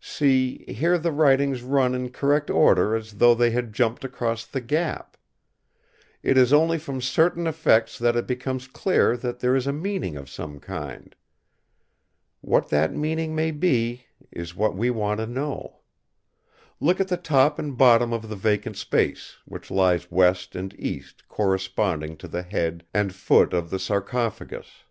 [0.00, 4.62] See, here the writings run in correct order as though they had jumped across the
[4.62, 5.18] gap.
[6.22, 10.16] It is only from certain effects that it becomes clear that there is a meaning
[10.16, 11.14] of some kind.
[12.40, 15.80] What that meaning may be is what we want to know.
[16.80, 21.28] Look at the top and bottom of the vacant space, which lies West and East
[21.28, 24.84] corresponding to the head and foot of the sarcophagus.